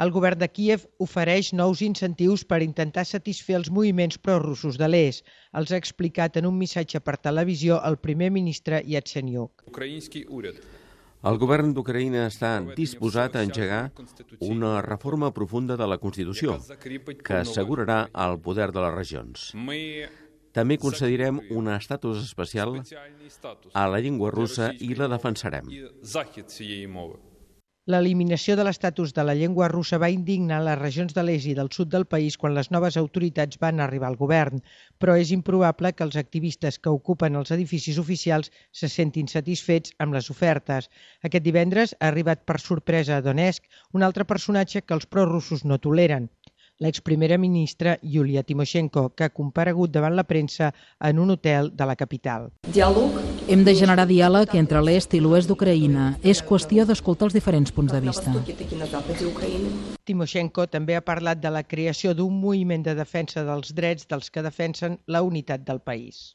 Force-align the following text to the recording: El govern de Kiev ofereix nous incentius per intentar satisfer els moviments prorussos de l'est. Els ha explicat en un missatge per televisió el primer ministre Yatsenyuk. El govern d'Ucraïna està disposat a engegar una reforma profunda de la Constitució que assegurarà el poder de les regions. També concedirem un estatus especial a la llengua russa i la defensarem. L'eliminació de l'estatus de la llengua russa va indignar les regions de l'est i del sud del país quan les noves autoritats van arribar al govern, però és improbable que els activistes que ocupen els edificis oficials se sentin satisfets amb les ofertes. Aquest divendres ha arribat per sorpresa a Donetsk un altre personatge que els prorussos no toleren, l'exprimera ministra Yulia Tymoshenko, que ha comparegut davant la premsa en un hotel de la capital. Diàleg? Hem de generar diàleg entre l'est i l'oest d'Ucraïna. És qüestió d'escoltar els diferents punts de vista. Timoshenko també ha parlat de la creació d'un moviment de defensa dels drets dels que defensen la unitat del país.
El 0.00 0.10
govern 0.14 0.38
de 0.40 0.46
Kiev 0.48 0.86
ofereix 1.04 1.50
nous 1.52 1.82
incentius 1.84 2.46
per 2.48 2.62
intentar 2.64 3.02
satisfer 3.04 3.58
els 3.58 3.68
moviments 3.68 4.16
prorussos 4.16 4.78
de 4.80 4.88
l'est. 4.88 5.26
Els 5.52 5.72
ha 5.72 5.80
explicat 5.82 6.38
en 6.40 6.48
un 6.48 6.56
missatge 6.56 7.02
per 7.04 7.18
televisió 7.20 7.76
el 7.84 7.98
primer 8.00 8.30
ministre 8.32 8.80
Yatsenyuk. 8.88 9.66
El 11.20 11.36
govern 11.36 11.74
d'Ucraïna 11.76 12.24
està 12.30 12.54
disposat 12.78 13.36
a 13.36 13.42
engegar 13.44 13.82
una 14.40 14.78
reforma 14.86 15.34
profunda 15.36 15.76
de 15.76 15.88
la 15.92 15.98
Constitució 16.00 16.56
que 17.20 17.42
assegurarà 17.42 18.06
el 18.24 18.40
poder 18.40 18.70
de 18.72 18.86
les 18.86 18.94
regions. 18.96 19.50
També 20.56 20.78
concedirem 20.80 21.42
un 21.54 21.68
estatus 21.76 22.24
especial 22.24 22.72
a 23.74 23.84
la 23.86 24.00
llengua 24.00 24.32
russa 24.32 24.72
i 24.80 24.96
la 24.96 25.12
defensarem. 25.12 25.68
L'eliminació 27.92 28.54
de 28.58 28.64
l'estatus 28.66 29.12
de 29.18 29.22
la 29.26 29.34
llengua 29.36 29.66
russa 29.72 29.98
va 30.00 30.08
indignar 30.14 30.58
les 30.64 30.78
regions 30.80 31.14
de 31.18 31.22
l'est 31.24 31.46
i 31.48 31.54
del 31.58 31.70
sud 31.76 31.88
del 31.94 32.04
país 32.14 32.36
quan 32.42 32.52
les 32.58 32.68
noves 32.74 32.98
autoritats 33.02 33.60
van 33.62 33.80
arribar 33.84 34.10
al 34.10 34.18
govern, 34.22 34.60
però 34.98 35.14
és 35.22 35.32
improbable 35.36 35.94
que 35.94 36.04
els 36.08 36.18
activistes 36.22 36.78
que 36.78 36.92
ocupen 36.98 37.40
els 37.40 37.54
edificis 37.56 38.02
oficials 38.02 38.52
se 38.82 38.92
sentin 38.96 39.32
satisfets 39.32 39.94
amb 40.06 40.18
les 40.18 40.28
ofertes. 40.36 40.90
Aquest 41.30 41.46
divendres 41.48 41.96
ha 42.00 42.10
arribat 42.12 42.44
per 42.44 42.60
sorpresa 42.66 43.16
a 43.16 43.24
Donetsk 43.30 43.64
un 43.96 44.04
altre 44.10 44.28
personatge 44.34 44.84
que 44.84 45.00
els 45.00 45.08
prorussos 45.16 45.64
no 45.64 45.80
toleren, 45.88 46.28
l'exprimera 46.80 47.38
ministra 47.38 47.98
Yulia 48.02 48.42
Tymoshenko, 48.42 49.10
que 49.14 49.28
ha 49.28 49.34
comparegut 49.36 49.92
davant 49.92 50.16
la 50.16 50.24
premsa 50.24 50.72
en 50.98 51.20
un 51.20 51.30
hotel 51.36 51.70
de 51.76 51.86
la 51.86 51.96
capital. 51.96 52.48
Diàleg? 52.72 53.20
Hem 53.50 53.64
de 53.66 53.74
generar 53.74 54.06
diàleg 54.08 54.52
entre 54.58 54.82
l'est 54.84 55.14
i 55.14 55.20
l'oest 55.20 55.50
d'Ucraïna. 55.50 56.10
És 56.22 56.42
qüestió 56.46 56.86
d'escoltar 56.88 57.28
els 57.28 57.36
diferents 57.36 57.72
punts 57.74 57.92
de 57.92 58.00
vista. 58.04 58.34
Timoshenko 60.06 60.66
també 60.72 60.96
ha 60.96 61.04
parlat 61.04 61.40
de 61.42 61.50
la 61.52 61.64
creació 61.64 62.14
d'un 62.14 62.40
moviment 62.40 62.84
de 62.86 62.94
defensa 62.98 63.44
dels 63.44 63.74
drets 63.74 64.06
dels 64.10 64.30
que 64.30 64.44
defensen 64.46 65.00
la 65.06 65.22
unitat 65.26 65.66
del 65.66 65.80
país. 65.80 66.28